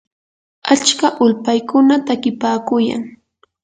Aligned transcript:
achka 0.73 1.07
ulpaykuna 1.23 1.95
takipaakuyan. 2.07 3.03